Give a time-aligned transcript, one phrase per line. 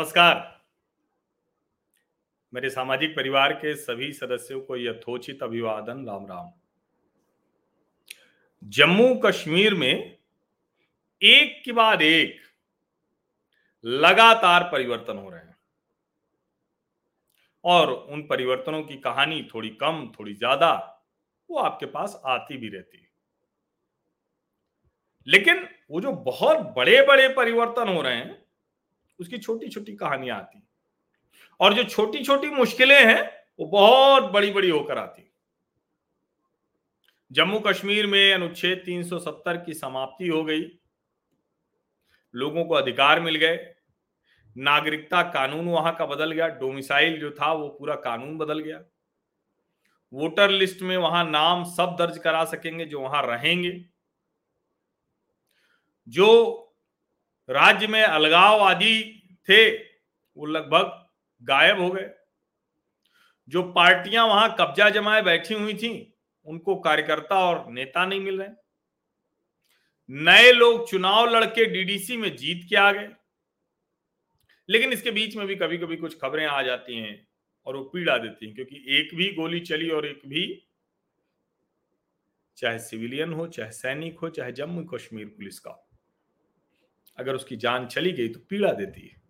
[0.00, 0.62] नमस्कार।
[2.52, 6.50] मेरे सामाजिक परिवार के सभी सदस्यों को यथोचित अभिवादन, राम राम।
[8.62, 10.18] जम्मू कश्मीर में
[11.22, 12.40] एक के बाद एक
[13.84, 15.56] लगातार परिवर्तन हो रहे हैं।
[17.64, 20.72] और उन परिवर्तनों की कहानी थोड़ी कम, थोड़ी ज़्यादा,
[21.50, 23.08] वो आपके पास आती भी रहती है।
[25.26, 28.39] लेकिन वो जो बहुत बड़े बड़े परिवर्तन हो रहे हैं
[29.20, 30.62] उसकी छोटी छोटी कहानियाँ आती
[31.60, 35.26] और जो छोटी छोटी मुश्किलें हैं, वो बहुत बड़ी बड़ी होकर आती
[37.32, 40.78] जम्मू कश्मीर में अनुच्छेद 370 की समाप्ति हो गई।
[42.34, 43.74] लोगों को अधिकार मिल गए।
[44.56, 48.82] नागरिकता कानून वहाँ का बदल गया। डोमिसाइल जो था, वो पूरा कानून बदल गया।
[50.12, 53.84] वोटर लिस्ट में वहाँ नाम सब दर्ज करा सकेंगे, जो वहाँ रहेंगे।
[56.08, 56.69] जो
[57.50, 59.76] राज्य में अलगाववादी थे,
[60.36, 61.08] वो लगभग
[61.42, 62.10] गायब हो गए।
[63.48, 68.48] जो पार्टियाँ वहाँ कब्जा जमाए बैठी हुई थी, उनको कार्यकर्ता और नेता नहीं मिल रहे।
[70.10, 73.08] नए लोग चुनाव लड़के डीडीसी में जीत के आ गए।
[74.68, 77.28] लेकिन इसके बीच में भी कभी कभी कुछ खबरें आ जाती हैं
[77.66, 80.66] और वो पीड़ा देती हैं, क्योंकि एक भी गोली चली और एक भी,
[82.56, 85.89] चाहे सिविलियन हो, चाहे सैनिक हो, चाहे जम्मू कश्मीर पुलिस का
[87.20, 89.22] अगर उसकी जान चली गई तो पीड़ा देती है।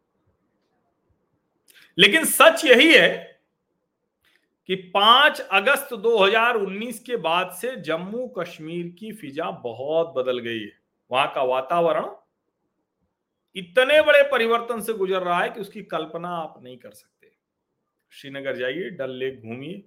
[1.99, 3.41] लेकिन सच यही है
[4.67, 10.73] कि 5 अगस्त 2019 के बाद से जम्मू कश्मीर की फिजा बहुत बदल गई है।
[11.11, 12.07] वहाँ का वातावरण
[13.57, 17.33] इतने बड़े परिवर्तन से गुजर रहा है कि उसकी कल्पना आप नहीं कर सकते।
[18.11, 19.83] श्रीनगर जाइए, डल लेक घूमिए।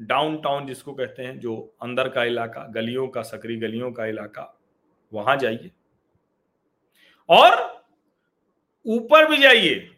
[0.00, 4.60] डाउनटाउन जिसको कहते हैं, जो अंदर का इलाका, गलियों का, सकरी गलियों का इलाका,
[5.12, 5.70] वहाँ जाइए।
[7.28, 7.52] और
[8.86, 9.90] ऊपर भी जाइए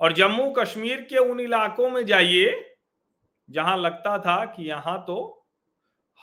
[0.00, 2.76] और जम्मू कश्मीर के उन इलाकों में जाइए
[3.48, 5.36] जहाँ लगता था कि यहाँ तो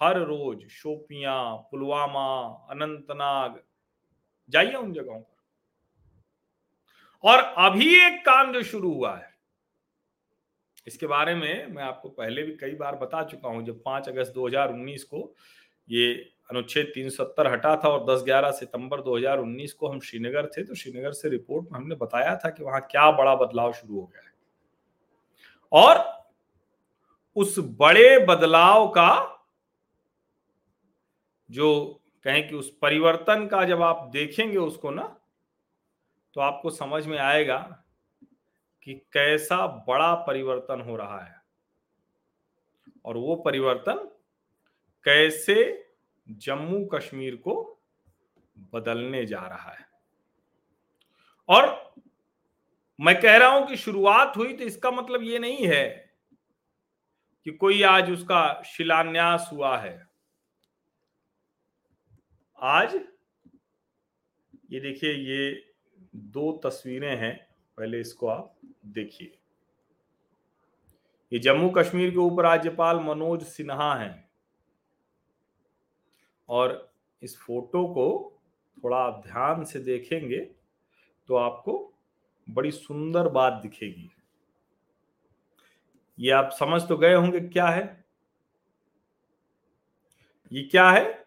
[0.01, 3.59] हर रोज शोपियाँ, पुलवामा, अनंतनाग,
[4.49, 5.35] जाइए उन जगहों पर।
[7.23, 9.29] और अभी एक काम जो शुरू हुआ है,
[10.87, 14.33] इसके बारे में मैं आपको पहले भी कई बार बता चुका हूँ, जब 5 अगस्त
[14.33, 15.33] 2019 को
[15.89, 16.13] ये
[16.49, 21.29] अनुच्छेद 370 हटा था और 10-11 सितंबर 2019 को हम श्रीनगर थे तो श्रीनगर से
[21.29, 24.33] रिपोर्ट में हमने बताया था कि वहाँ क्या बड़ा बदलाव शुरू हो गया है।
[25.71, 26.05] और
[27.35, 29.11] उस बड़े बदलाव का
[31.49, 35.03] जो कहें कि उस परिवर्तन का जब आप देखेंगे उसको ना
[36.33, 37.57] तो आपको समझ में आएगा
[38.83, 41.35] कि कैसा बड़ा परिवर्तन हो रहा है।
[43.05, 44.09] और वो परिवर्तन
[45.07, 45.55] कैसे
[46.27, 47.53] जम्मू कश्मीर को
[48.73, 49.85] बदलने जा रहा है?
[51.49, 51.95] और
[52.99, 55.87] मैं कह रहा हूँ कि शुरुआत हुई तो इसका मतलब ये नहीं है
[57.45, 60.07] कि कोई आज उसका शिलान्यास हुआ है।
[62.59, 62.95] आज
[64.71, 65.73] ये देखिए, ये
[66.15, 67.35] दो तस्वीरें हैं,
[67.77, 69.37] पहले इसको आप देखिए।
[71.31, 74.26] ये जम्मू कश्मीर के उप राज्यपाल मनोज सिन्हा हैं।
[76.49, 76.91] और
[77.21, 78.07] इस फ़ोटो को
[78.77, 80.39] थोड़ा आप ध्यान से देखेंगे
[81.29, 81.93] तो आपको
[82.47, 84.09] बड़ी सुंदर बात दिखेगी।
[86.17, 88.05] ये आप समझ तो गए होंगे क्या है?
[90.51, 91.25] ये क्या है?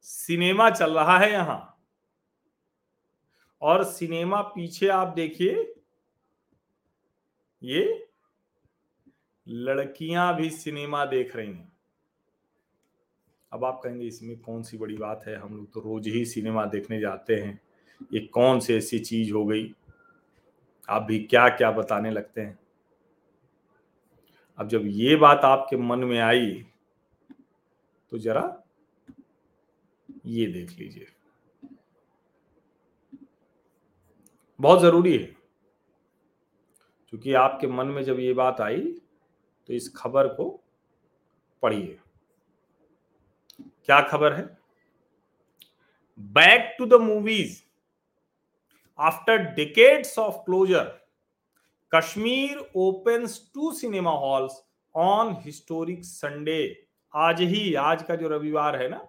[0.00, 1.72] सिनेमा चल रहा है यहाँ।
[3.62, 5.74] और सिनेमा पीछे आप देखिए,
[7.62, 8.08] ये
[9.46, 11.75] लड़कियाँ भी सिनेमा देख रही हैं।
[13.56, 15.36] अब आप कहेंगे, इसमें कौन सी बड़ी बात है?
[15.36, 17.60] हम लोग तो रोज ही सिनेमा देखने जाते हैं।
[18.12, 19.74] ये कौन सी ऐसी चीज़ हो गई?
[20.88, 22.58] आप भी क्या क्या बताने लगते हैं?
[24.58, 26.66] अब जब ये बात आपके मन में आई
[28.12, 28.42] तो जरा
[30.26, 31.06] ये देख लीजिए।
[34.60, 35.36] बहुत ज़रूरी है।
[37.08, 38.80] क्योंकि आपके मन में जब ये बात आई
[39.68, 40.48] तो इस खबर को
[41.62, 41.98] पढ़िए।
[43.86, 44.42] क्या खबर है?
[46.18, 47.58] Back to the movies
[48.98, 50.84] after decades of closure
[51.92, 54.62] Kashmir opens to cinema halls
[54.94, 59.06] on historic Sunday आज ही, आज का जो रविवार है ना?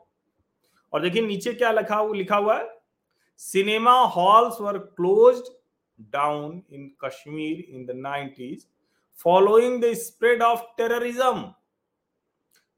[0.93, 2.69] और देखिए, नीचे क्या लिखा हुआ लिखा हुआ है?
[3.37, 5.43] Cinema halls were closed
[5.99, 8.65] down in Kashmir in the nineties
[9.19, 11.53] following the spread of terrorism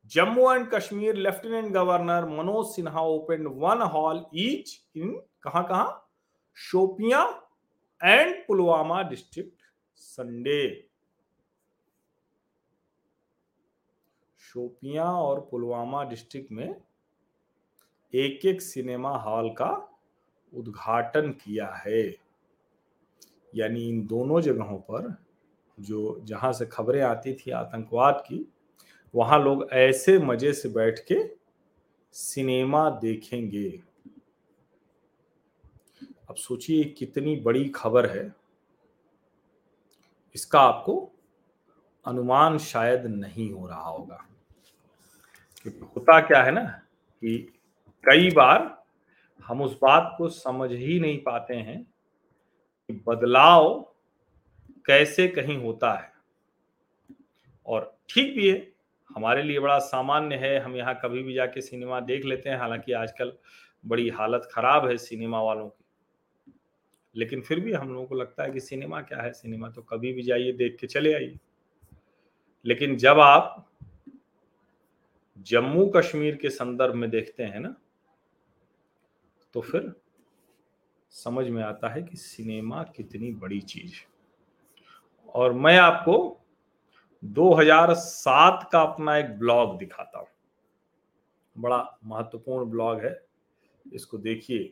[0.10, 5.12] Jammu and Kashmir lieutenant governor Manoj Sinha open one hall each in
[5.44, 6.10] कहा कहा?
[6.58, 7.24] Shopian
[8.04, 9.62] and Pulwama district
[9.96, 10.90] Sunday
[14.40, 16.82] Shopian और Pulwama district में
[18.14, 19.72] एक एक cinema hall का
[20.54, 22.02] उद्घाटन किया है।
[23.56, 25.16] यानी इन दोनों जगहों पर
[25.80, 28.46] जो जहाँ से खबरें आती थी आतंकवाद की
[29.16, 31.36] वहाँ लोग ऐसे मज़े से बैठ के
[32.12, 33.84] सिनेमा देखेंगे।
[36.30, 38.36] अब सोचिए कितनी बड़ी खबर है।
[40.36, 41.12] इसका आपको
[42.06, 44.26] अनुमान शायद नहीं हो रहा होगा।
[45.68, 46.64] होता क्या है ना
[47.24, 47.38] कि
[48.04, 48.84] कई बार
[49.44, 51.84] हम उस बात को समझ ही नहीं पाते हैं
[52.88, 53.94] कि बदलाव
[54.86, 56.14] कैसे कहीं होता है।
[57.66, 58.79] और ठीक भी है
[59.16, 62.92] हमारे लिए बड़ा सामान्य है। हम यहाँ कभी भी जाके सिनेमा देख लेते हैं। हालाँकि
[62.92, 63.34] आजकल
[63.86, 65.86] बड़ी हालत खराब है सिनेमा वालों की।
[67.16, 69.34] लेकिन फिर भी हम लोगों को लगता है कि सिनेमा क्या है?
[69.34, 71.40] सिनेमा तो कभी भी जाइए, देख के चले आइए।
[72.66, 73.66] लेकिन जब आप
[75.38, 77.76] जम्मू कश्मीर के संदर्भ में देखते हैं ना
[79.54, 79.94] तो फिर
[81.10, 83.94] समझ में आता है कि सिनेमा कितनी बड़ी चीज़
[85.30, 86.38] और मैं आपको
[87.24, 90.27] 2007 का अपना एक ब्लॉग दिखाता हूँ।
[91.56, 93.21] बड़ा महत्वपूर्ण ब्लॉग है।
[93.86, 94.71] इसको देखिए।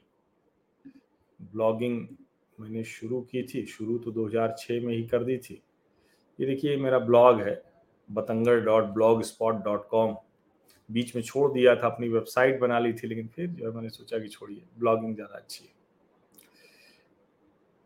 [1.41, 2.07] ब्लॉगिंग
[2.57, 5.61] मैंने शुरू की थी, शुरू तो 2006 में ही कर दी थी।
[6.39, 7.61] ये देखिए मेरा ब्लॉग है
[8.09, 10.15] बतंगर dot blogspot dot com
[10.89, 13.89] बीच में छोड़ दिया था, अपनी वेबसाइट बना ली थी, लेकिन फिर जो है मैंने
[13.89, 15.71] सोचा कि छोड़िए, ब्लॉगिंग ज़्यादा अच्छी है।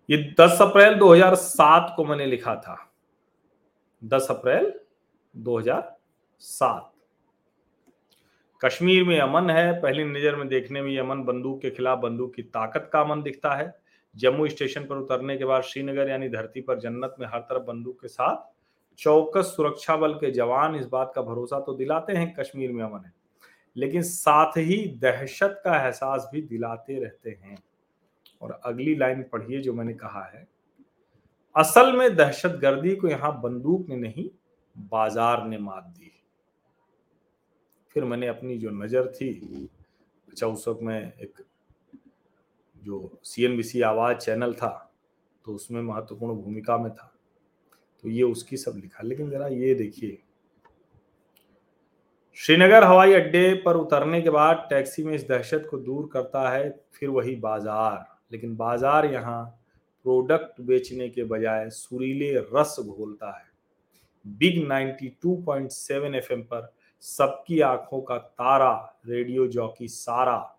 [0.10, 2.91] ये 10 अप्रैल 2007 को मैंने लिखा था।
[4.02, 4.72] 10 अप्रैल
[5.36, 6.92] 2007
[8.62, 12.44] कश्मीर में अमन है, पहली नज़र में देखने में अमन बंदूक के खिलाफ बंदूक की
[12.44, 13.74] ताकत का अमन दिखता है।
[14.16, 18.02] जम्मू स्टेशन पर उतरने के बाद श्रीनगर यानी धरती पर जन्नत में हर तरफ़ बंदूक
[18.02, 18.52] के साथ
[19.00, 23.06] चौकस सुरक्षा बल के जवान इस बात का भरोसा तो दिलाते हैं, कश्मीर में अमन
[23.06, 23.14] है।
[23.76, 27.58] लेकिन साथ ही दहशत का एहसास भी दिलाते रहते हैं।
[28.42, 30.48] और अगली लाइन पढ़िए जो मैंने कहा है
[31.56, 34.30] असल में दहशत गर्दी को यहाँ बंदूक ने नहीं,
[34.76, 36.12] बाज़ार ने मात दी।
[37.96, 39.30] फिर मैंने अपनी जो नज़र थी
[40.30, 41.44] अच्छा उस वक्त में एक
[42.82, 44.70] जो सीएनबीसी आवाज़ चैनल था
[45.46, 47.12] तो उसमें महत्वपूर्ण भूमिका में था।
[48.04, 50.18] तो ये उसकी सब लिखा। लेकिन जरा ये देखिए,
[52.40, 56.70] श्रीनगर हवाई अड्डे पर उतरने के बाद टैक्सी में इस दहशत को दूर करता है,
[56.94, 59.61] फिर वही बाज़ार। लेकिन बाज़ार यहाँ
[60.04, 63.46] प्रोडक्ट बेचने के बजाय सुरीले रस घोलता है।
[64.28, 70.58] बिग 92.7 एफएम पर सबकी आँखों का तारा, रेडियो जॉकी सारा।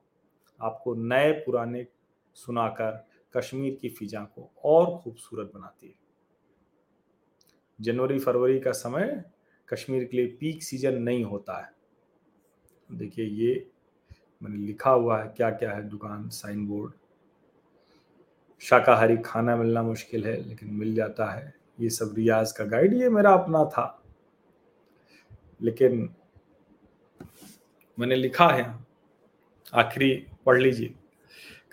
[0.61, 1.87] आपको नए पुराने
[2.35, 3.07] सुनाकर
[3.37, 5.95] कश्मीर की फिजा को और खूबसूरत बनाती है।
[7.81, 9.25] जनवरी फरवरी का समय
[9.69, 11.73] कश्मीर के लिए पीक सीज़न नहीं होता है।
[12.99, 13.71] देखिए ये
[14.43, 16.93] मैंने लिखा हुआ है क्या क्या है दुकान, साइन बोर्ड।
[18.63, 23.09] शाकाहारी खाना मिलना मुश्किल है, लेकिन मिल जाता है। ये सब रियाज का गाइड ये
[23.09, 24.03] मेरा अपना था।
[25.61, 26.09] लेकिन
[27.99, 28.75] मैंने लिखा है,
[29.73, 30.15] आखिरी
[30.47, 30.95] पढ़ लीजिए।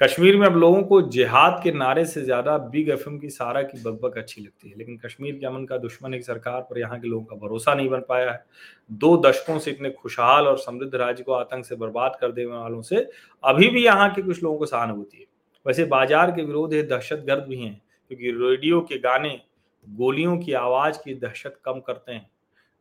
[0.02, 3.82] कश्मीर में अब लोगों को जिहाद के नारे से ज़्यादा बिग एफएम की सारा की
[3.84, 7.08] बकबक अच्छी लगती है। लेकिन कश्मीर के अमन का दुश्मन एक सरकार पर यहाँ के
[7.08, 8.46] लोगों का भरोसा नहीं बन पाया है।
[8.92, 12.82] दो दशकों से इतने खुशहाल और समृद्ध राज्य को आतंक से बर्बाद कर देने वालों
[12.82, 13.10] से
[13.44, 15.25] अभी भी यहाँ के कुछ लोगों को सहानुभूति है।
[15.66, 19.39] वैसे बाज़ार के विरोध है, दहशत गर्द भी हैं, क्योंकि रेडियो के गाने
[19.88, 22.30] गोलियों की आवाज़ की दहशत कम करते हैं।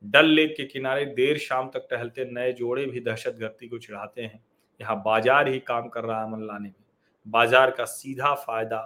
[0.04, 4.22] डल लेक के किनारे देर शाम तक टहलते नए जोड़े भी दहशत गर्दी को चिढ़ाते
[4.22, 4.40] हैं।
[4.80, 6.74] यहाँ बाज़ार ही काम कर रहा है अमन लाने में।
[7.26, 8.80] बाज़ार का सीधा फ़ायदा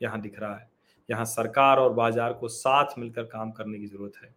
[0.00, 0.68] यहाँ दिख रहा है।
[1.08, 4.34] यहाँ सरकार और बाज़ार को साथ मिलकर काम करने की ज़रूरत है।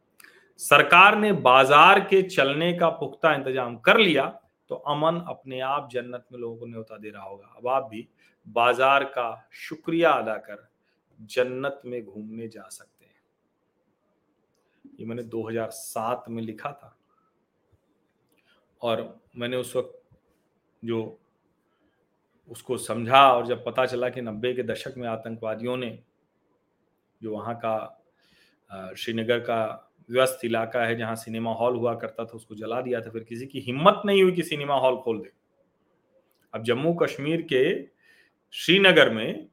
[0.59, 4.25] सरकार ने बाज़ार के चलने का पुख्ता इंतज़ाम कर लिया
[4.69, 8.07] तो अमन अपने आप जन्नत में लोगों को न्योता दे रहा होगा। अब आप भी
[8.47, 10.67] बाज़ार का शुक्रिया अदा कर
[11.19, 13.12] जन्नत में घूमने जा सकते हैं।
[15.00, 16.97] ये मैंने 2007 में लिखा था।
[18.81, 20.01] और मैंने उस वक्त
[20.83, 21.19] जो
[22.51, 25.97] उसको समझा और जब पता चला कि नब्बे के दशक में आतंकवादियों ने
[27.21, 28.00] जो वहाँ का
[28.97, 33.09] श्रीनगर का व्यस्त इलाका है जहाँ सिनेमा हॉल हुआ करता था, उसको जला दिया था,
[33.09, 35.31] फिर किसी की हिम्मत नहीं हुई कि सिनेमा हॉल खोल दे।
[36.53, 37.63] अब जम्मू कश्मीर के
[38.55, 39.48] श्रीनगर में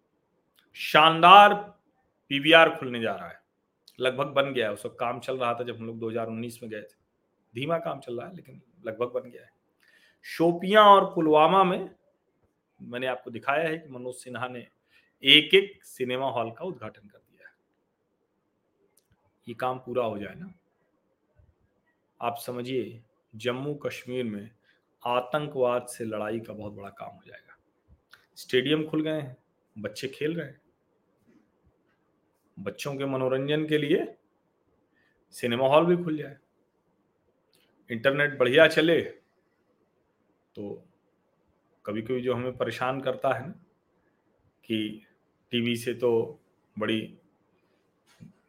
[0.74, 1.54] शानदार
[2.28, 3.40] पीवीआर खुलने जा रहा है।
[4.00, 6.70] लगभग बन गया है। उस वक्त काम चल रहा था जब हम लोग 2019 में
[6.70, 6.96] गए थे।
[7.54, 9.52] धीमा काम चल रहा है, लेकिन लगभग बन गया है।
[10.22, 11.94] शोपियाँ और पुलवामा में
[12.82, 14.66] मैंने आपको दिखाया है कि मनोज सिन्हा ने
[15.24, 17.54] एक एक सिनेमा हॉल का उद्घाटन कर दिया है।
[19.48, 20.54] ये काम पूरा हो जाए ना?
[22.22, 23.02] आप समझिए
[23.36, 24.50] जम्मू कश्मीर में
[25.06, 27.56] आतंकवाद से लड़ाई का बहुत बड़ा काम हो जाएगा।
[28.38, 29.36] स्टेडियम खुल गए हैं,
[29.76, 30.60] बच्चे खेल रहे हैं।
[32.56, 34.06] बच्चों के मनोरंजन के लिए
[35.34, 36.36] सिनेमा हॉल भी खुल जाए।
[37.90, 39.00] इंटरनेट बढ़िया चले
[40.54, 40.70] तो
[41.84, 43.52] कभी कभी जो हमें परेशान करता है ना,
[44.64, 45.06] कि
[45.52, 46.40] टीवी से तो
[46.76, 47.18] बड़ी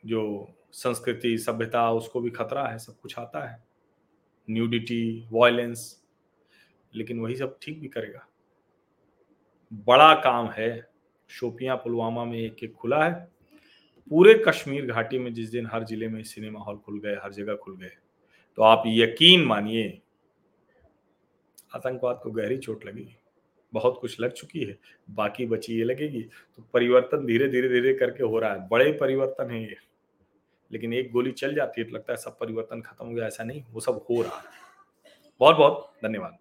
[0.05, 3.63] जो संस्कृति, सभ्यता, उसको भी खतरा है, सब कुछ आता है।
[4.47, 6.03] न्यूडिटी, वायलेंस,
[6.93, 8.27] लेकिन वही सब ठीक भी करेगा।
[9.71, 10.87] बड़ा काम है,
[11.29, 13.13] शोपियाँ पुलवामा में एक एक खुला है।
[14.11, 17.55] पूरे कश्मीर घाटी में जिस दिन हर ज़िले में सिनेमा हॉल खुल गए, हर जगह
[17.55, 17.91] खुल गए
[18.57, 20.01] तो आप यकीन मानिए,
[21.75, 23.07] आतंकवाद को गहरी चोट लगी
[23.73, 24.77] बहुत कुछ लग चुकी है,
[25.09, 29.51] बाकी बची ये लगेगी। तो परिवर्तन धीरे धीरे धीरे करके हो रहा है। बड़े परिवर्तन
[29.51, 29.77] है ये,
[30.71, 33.43] लेकिन एक गोली चल जाती है तो लगता है सब परिवर्तन खत्म हो गया, ऐसा
[33.43, 34.43] नहीं, वो सब हो रहा है।
[35.41, 36.37] बहुत बहुत धन्यवाद।